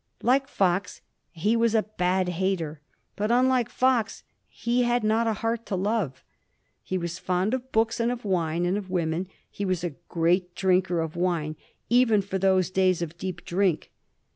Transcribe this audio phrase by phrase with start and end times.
[0.23, 2.81] Like Fox, he was a bad hater,
[3.15, 6.23] but, unlike Fox, he had not a heart to love.
[6.81, 10.55] He was fond of books, and of wine, and of women; he was a great
[10.55, 11.55] drinker of wine,
[11.87, 13.91] even for those days of deep drink.